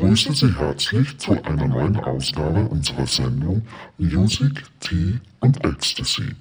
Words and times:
begrüße 0.00 0.32
Sie 0.32 0.56
herzlich 0.56 1.18
zu 1.18 1.32
einer 1.44 1.68
neuen 1.68 1.96
Ausgabe 1.96 2.66
unserer 2.70 3.06
Sendung 3.06 3.60
Music, 3.98 4.64
Tea 4.80 5.20
und 5.40 5.62
Ecstasy 5.62 6.34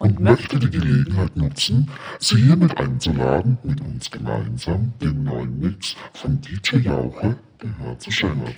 und 0.00 0.18
möchte 0.18 0.58
die 0.58 0.70
Gelegenheit 0.70 1.36
nutzen, 1.36 1.88
Sie 2.18 2.38
hiermit 2.38 2.76
einzuladen, 2.76 3.56
mit 3.62 3.80
uns 3.82 4.10
gemeinsam 4.10 4.92
den 5.00 5.22
neuen 5.22 5.60
Mix 5.60 5.94
von 6.12 6.40
DJ 6.40 6.78
Jauche 6.78 7.36
gehört 7.58 8.02
zu 8.02 8.10
schenken. 8.10 8.52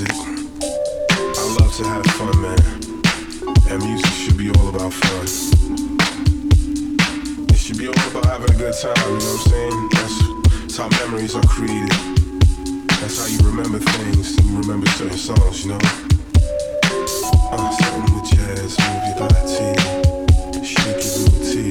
Music, 0.00 0.16
I 1.18 1.56
love 1.60 1.76
to 1.76 1.84
have 1.84 2.06
fun, 2.18 2.42
man. 2.42 2.58
And 3.70 3.82
music 3.84 4.12
should 4.12 4.36
be 4.36 4.50
all 4.50 4.68
about 4.68 4.92
fun. 4.92 5.26
It 7.50 7.56
should 7.56 7.78
be 7.78 7.86
all 7.86 8.08
about 8.10 8.26
having 8.26 8.50
a 8.50 8.58
good 8.58 8.74
time, 8.74 8.94
you 8.96 9.18
know 9.18 9.24
what 9.24 9.46
I'm 9.46 9.50
saying? 9.52 9.88
That's, 9.92 10.16
that's 10.62 10.76
how 10.78 10.88
memories 11.06 11.36
are 11.36 11.46
created. 11.46 11.90
That's 12.98 13.20
how 13.20 13.26
you 13.26 13.38
remember 13.48 13.78
things. 13.78 14.36
You 14.44 14.58
remember 14.58 14.86
certain 14.88 15.16
songs, 15.16 15.64
you 15.64 15.72
know? 15.72 15.78
Uh, 17.52 17.70
something 17.70 18.14
with 18.14 18.30
jazz, 18.32 18.76
move 18.80 19.04
your 19.06 19.18
body, 19.22 19.70
shake 20.64 21.04
your 21.04 21.22
booty, 21.30 21.70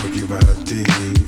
work 0.00 0.16
your 0.16 0.28
body. 0.28 1.21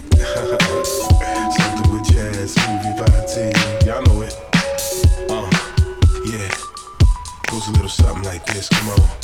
Like 8.35 8.47
this. 8.47 8.69
Come 8.69 8.89
on. 8.89 9.24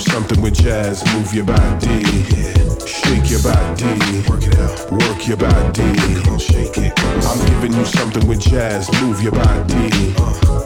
Something 0.00 0.40
with 0.40 0.54
jazz. 0.54 1.04
Move 1.14 1.34
your 1.34 1.44
body, 1.44 2.02
shake 2.86 3.30
your 3.30 3.42
body, 3.42 4.22
work 4.28 4.42
it 4.42 4.58
out, 4.58 4.92
work 4.92 5.26
your 5.28 5.36
body. 5.36 6.38
Shake 6.38 6.78
it. 6.78 6.92
I'm 6.98 7.38
giving 7.46 7.74
you 7.74 7.84
something 7.84 8.26
with 8.26 8.40
jazz. 8.40 8.90
Move 9.02 9.22
your 9.22 9.32
body, 9.32 9.90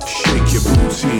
shake 0.07 0.53
your 0.55 0.63
booty, 0.63 1.19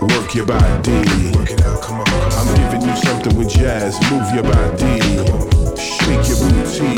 work 0.00 0.34
your 0.34 0.46
body, 0.46 1.30
work 1.36 1.50
it 1.50 1.62
out. 1.62 1.80
Come 1.80 2.00
on, 2.00 2.08
I'm 2.08 2.54
giving 2.56 2.88
you 2.88 2.96
something 2.96 3.36
with 3.36 3.50
jazz. 3.50 3.94
Move 4.10 4.34
your 4.34 4.42
body, 4.42 4.98
shake 5.78 6.26
your 6.28 6.38
booty, 6.42 6.90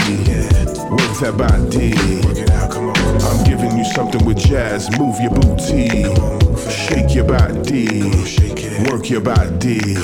work 0.90 1.18
that 1.20 1.34
body, 1.36 1.94
work 2.26 2.38
it 2.38 2.50
out. 2.50 2.70
Come 2.70 2.88
on, 2.88 2.93
I'm 3.22 3.44
giving 3.44 3.76
you 3.76 3.84
something 3.84 4.24
with 4.24 4.38
jazz. 4.38 4.90
Move 4.98 5.20
your 5.20 5.30
booty, 5.30 6.04
shake 6.70 7.14
your 7.14 7.24
body, 7.24 8.10
work 8.90 9.10
your 9.10 9.20
body. 9.20 9.96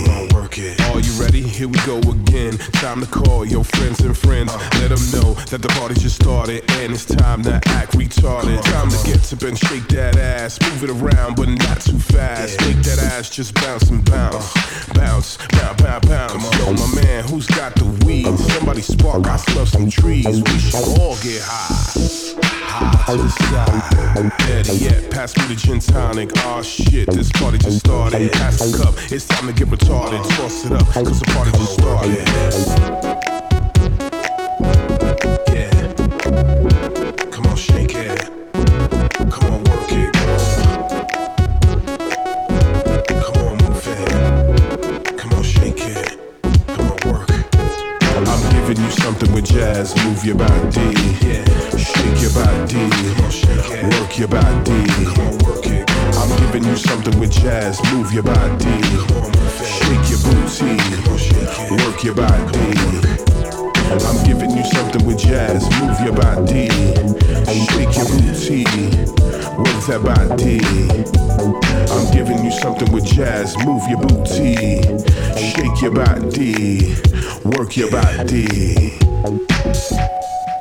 Are 0.90 1.00
you 1.00 1.12
ready? 1.22 1.42
Here 1.42 1.68
we 1.68 1.78
go 1.86 1.98
again. 1.98 2.58
Time 2.82 3.00
to 3.00 3.06
call 3.06 3.44
your 3.44 3.62
friends 3.62 4.00
and 4.00 4.16
friends. 4.16 4.52
Let 4.80 4.88
them 4.88 5.04
know 5.12 5.34
that 5.50 5.62
the 5.62 5.68
party 5.78 5.94
just 5.94 6.16
started 6.16 6.68
and 6.72 6.92
it's 6.92 7.04
time 7.04 7.42
to 7.44 7.60
act 7.66 7.92
retarded. 7.92 8.60
Time 8.64 8.90
to 8.90 9.06
get 9.06 9.32
up 9.32 9.42
and 9.42 9.56
shake 9.56 9.86
that 9.88 10.16
ass. 10.16 10.60
Move 10.60 10.84
it 10.84 10.90
around, 10.90 11.36
but 11.36 11.48
not 11.48 11.80
too 11.80 11.98
fast. 11.98 12.60
Make 12.62 12.78
that 12.82 12.98
ass 12.98 13.30
just 13.30 13.54
bounce 13.54 13.90
and 13.90 14.04
bounce. 14.04 14.52
Bounce, 14.94 15.36
bounce, 15.52 15.82
bounce, 15.82 16.06
bounce. 16.06 16.58
Yo, 16.58 16.72
my 16.72 17.02
man, 17.02 17.24
who's 17.28 17.46
got 17.46 17.74
the 17.76 17.84
weed? 18.04 18.26
Somebody 18.54 18.82
spark, 18.82 19.26
I 19.26 19.36
smell 19.36 19.66
some 19.66 19.88
trees. 19.88 20.26
We 20.26 20.58
should 20.58 20.98
all 20.98 21.16
get 21.22 21.42
high. 21.44 22.29
High 22.70 23.16
to 23.16 23.22
the 23.22 23.28
side. 23.28 24.38
Better 24.38 24.74
yet, 24.74 25.10
pass 25.10 25.36
me 25.36 25.44
the 25.46 25.54
gin 25.54 25.80
tonic. 25.80 26.30
Aw 26.38 26.62
shit, 26.62 27.10
this 27.10 27.30
party 27.32 27.58
just 27.58 27.80
started. 27.80 28.32
Pass 28.32 28.58
the 28.58 28.78
cup, 28.78 28.94
it's 29.10 29.26
time 29.26 29.46
to 29.48 29.52
get 29.52 29.68
retarded. 29.68 30.22
Toss 30.36 30.64
it 30.64 30.72
up, 30.72 30.86
cause 30.86 31.18
the 31.18 31.26
party 31.26 31.50
just 31.52 31.74
started. 31.74 33.19
Move 73.58 73.82
your 73.88 74.00
booty. 74.00 74.82
Shake 75.36 75.80
your 75.82 75.92
body. 75.92 76.94
Work 77.44 77.76
your 77.76 77.90
body. 77.90 78.90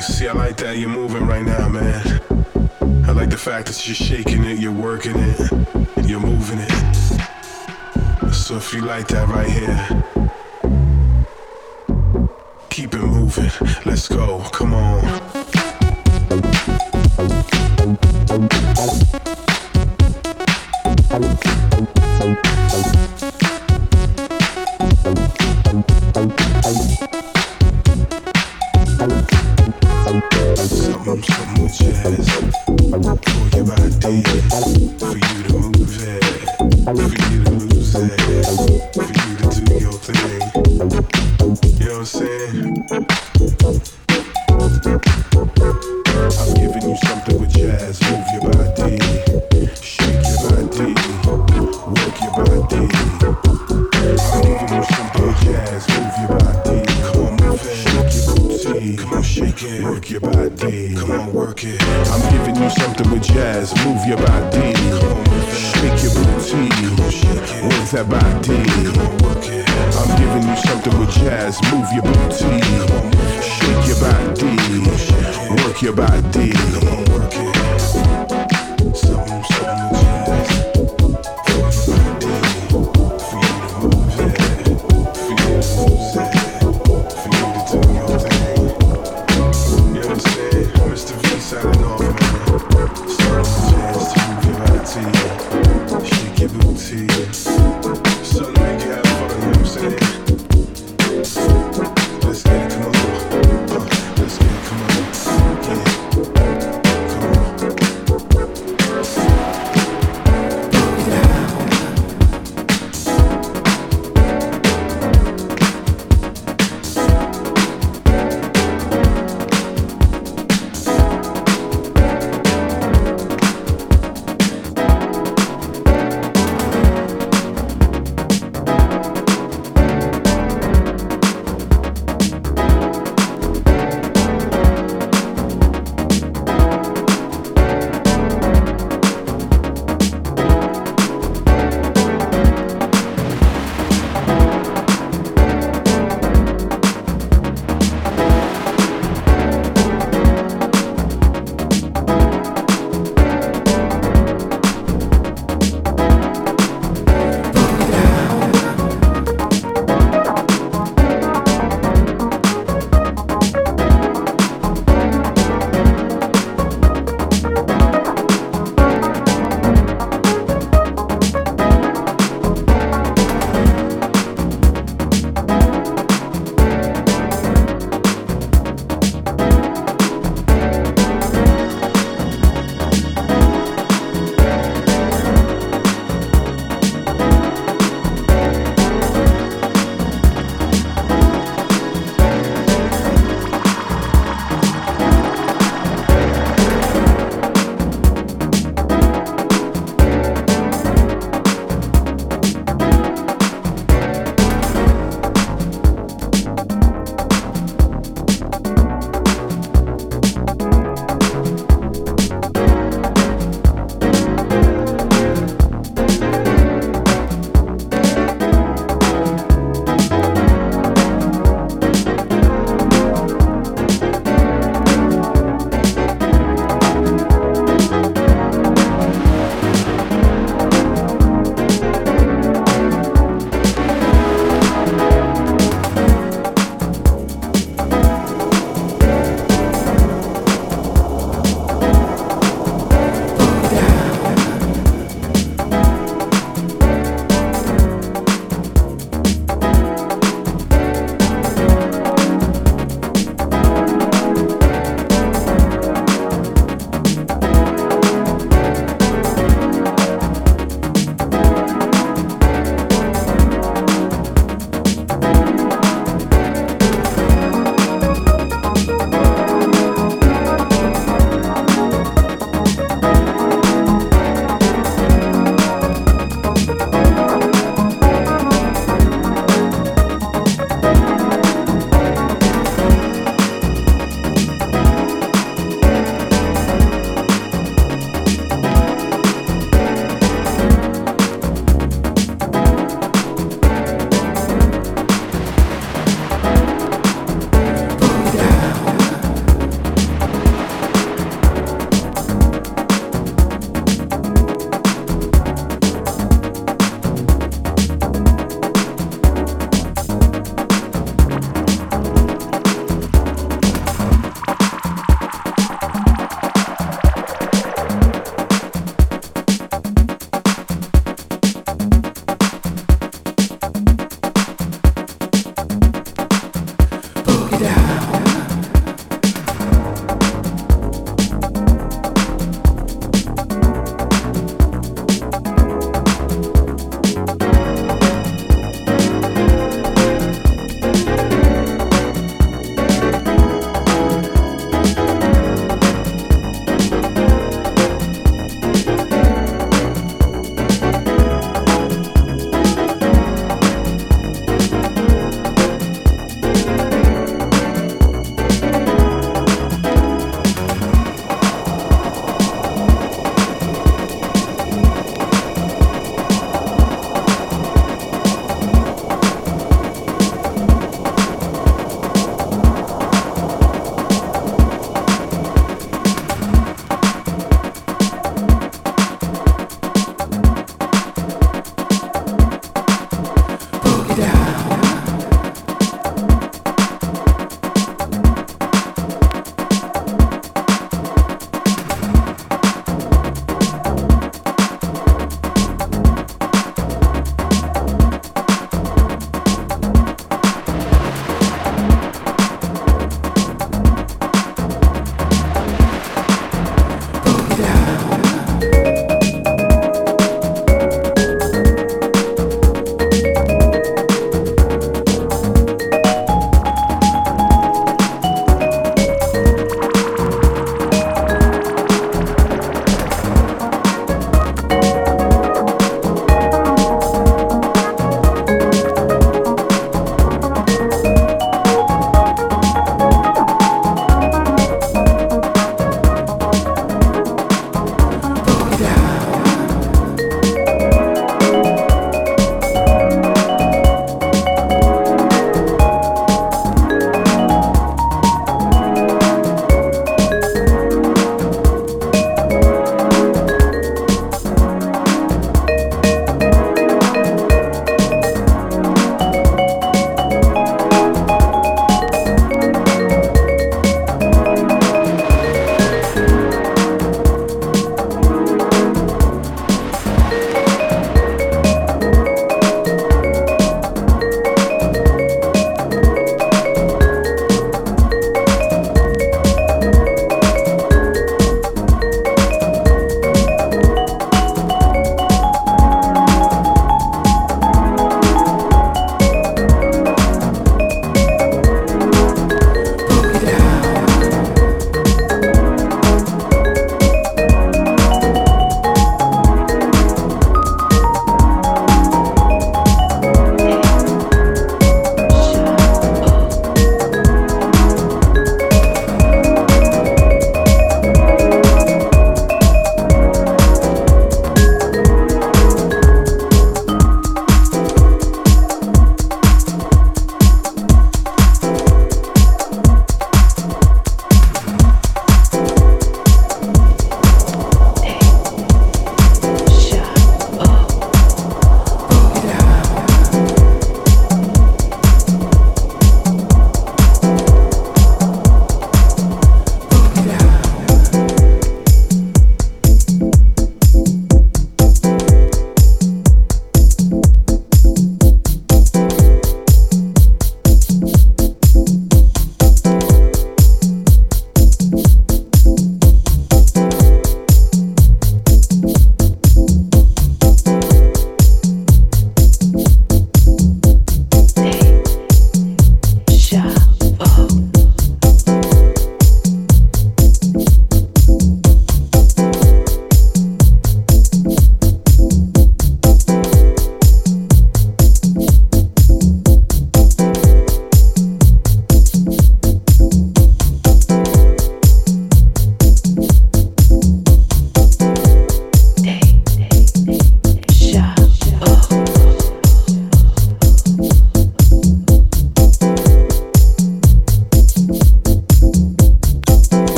See, 0.00 0.28
I 0.28 0.32
like 0.34 0.56
that 0.58 0.76
you're 0.76 0.88
moving 0.88 1.26
right 1.26 1.44
now, 1.44 1.68
man. 1.68 2.20
I 3.06 3.12
like 3.12 3.30
the 3.30 3.38
fact 3.38 3.66
that 3.66 3.86
you're 3.86 3.94
shaking 3.94 4.44
it, 4.44 4.58
you're 4.58 4.72
working 4.72 5.16
it, 5.16 5.38
you're 6.06 6.20
moving 6.20 6.58
it. 6.60 8.32
So 8.32 8.56
if 8.56 8.72
you 8.74 8.82
like 8.82 9.08
that 9.08 9.28
right 9.28 9.48
here, 9.48 10.04
keep 12.70 12.94
it 12.94 13.02
moving. 13.02 13.50
Let's 13.84 14.08
go. 14.08 14.40
Come 14.52 14.74
on. 14.74 15.23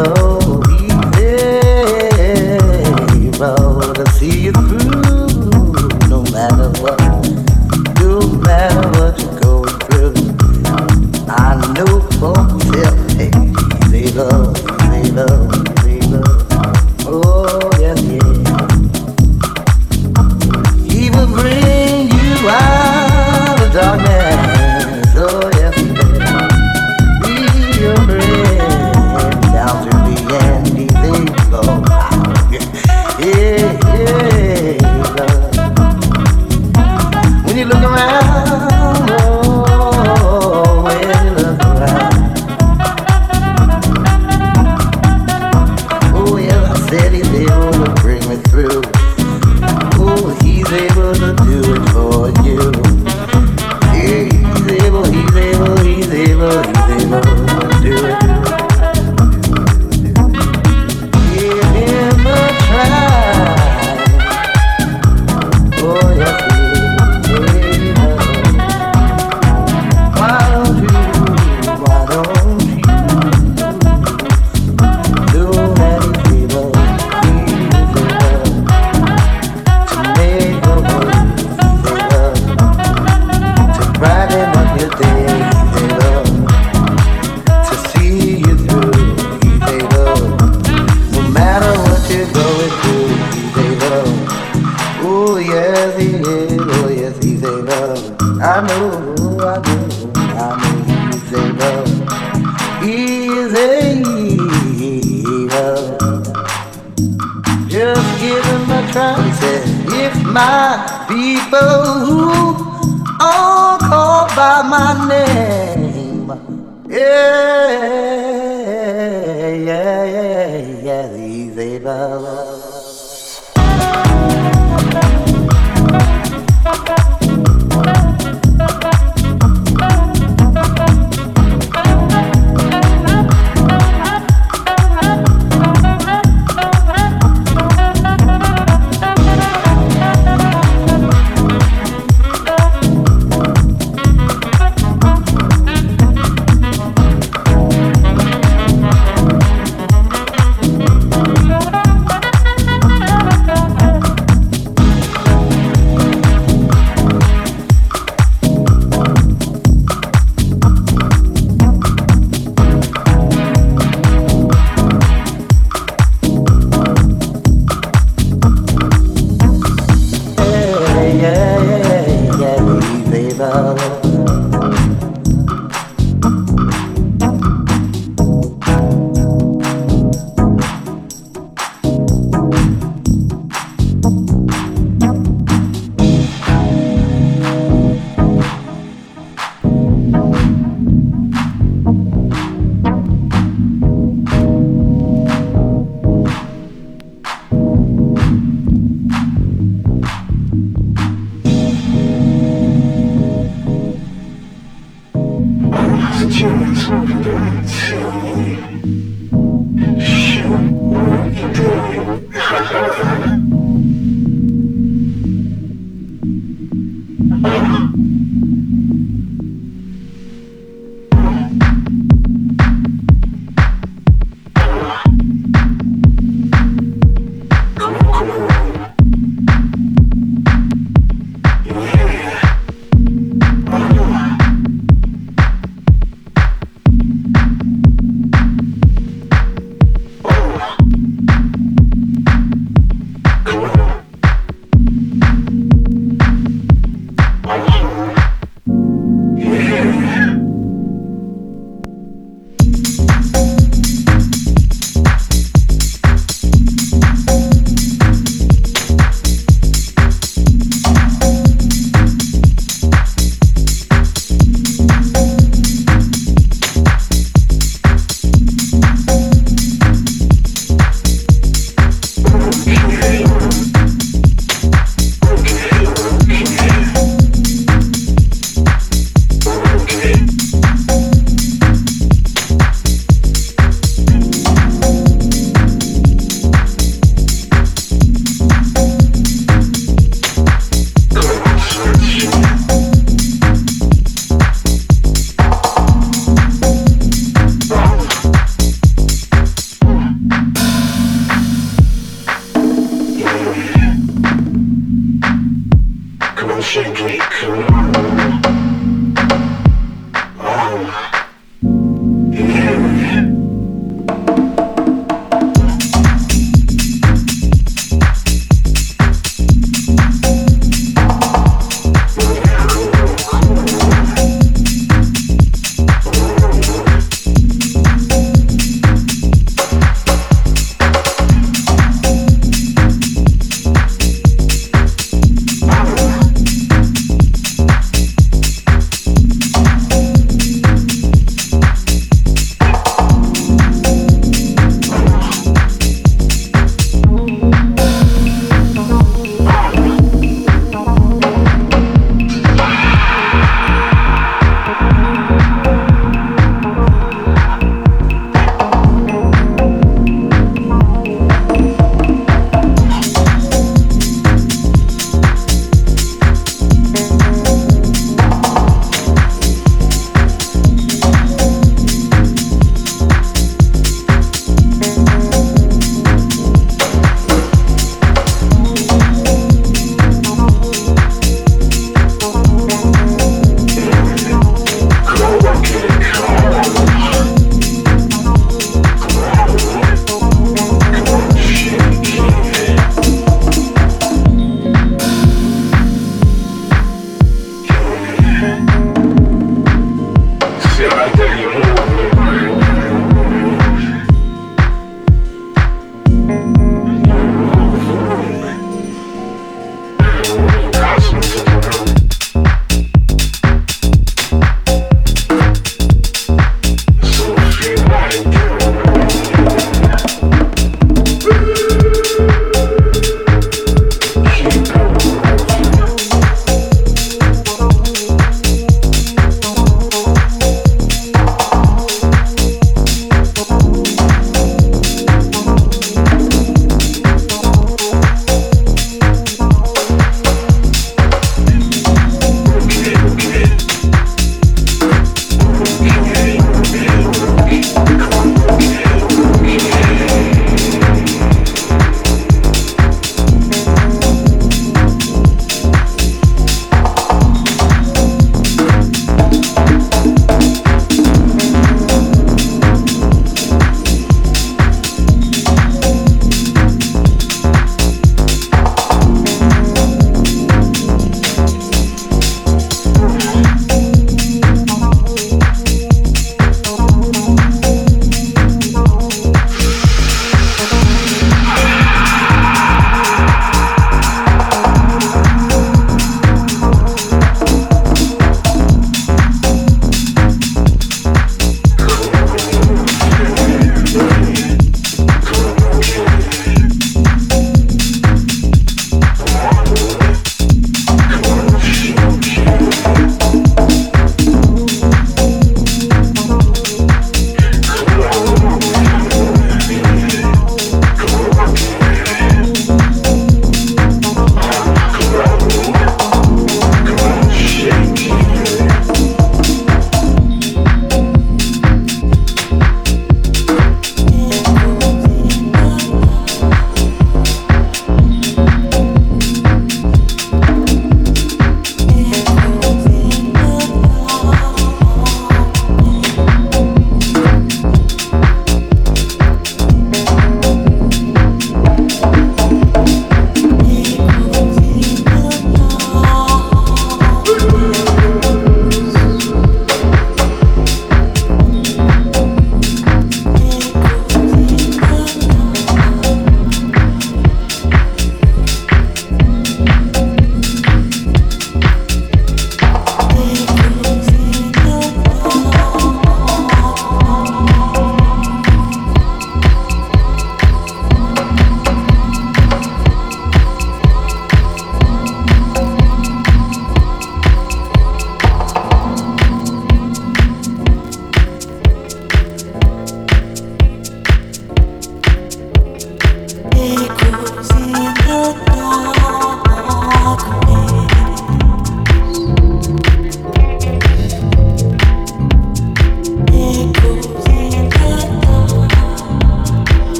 Able, 0.00 0.29